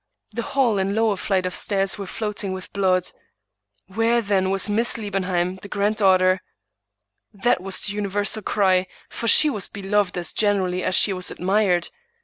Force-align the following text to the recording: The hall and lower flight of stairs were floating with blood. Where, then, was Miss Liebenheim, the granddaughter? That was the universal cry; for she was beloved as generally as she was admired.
The 0.31 0.41
hall 0.41 0.79
and 0.79 0.95
lower 0.95 1.15
flight 1.15 1.45
of 1.45 1.53
stairs 1.53 1.99
were 1.99 2.07
floating 2.07 2.53
with 2.53 2.73
blood. 2.73 3.11
Where, 3.85 4.19
then, 4.19 4.49
was 4.49 4.67
Miss 4.67 4.97
Liebenheim, 4.97 5.59
the 5.61 5.67
granddaughter? 5.67 6.41
That 7.31 7.61
was 7.61 7.81
the 7.81 7.93
universal 7.93 8.41
cry; 8.41 8.87
for 9.09 9.27
she 9.27 9.47
was 9.51 9.67
beloved 9.67 10.17
as 10.17 10.33
generally 10.33 10.83
as 10.83 10.95
she 10.95 11.13
was 11.13 11.29
admired. 11.29 11.89